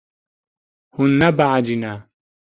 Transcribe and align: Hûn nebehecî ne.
Hûn 0.95 1.11
nebehecî 1.21 1.75
ne. 1.83 1.93